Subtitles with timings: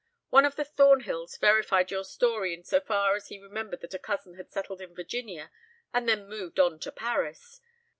[0.31, 3.99] One of the Thornhills verified your story in so far as he remembered that a
[3.99, 5.51] cousin had settled in Virginia
[5.93, 7.61] and then moved on to Paris.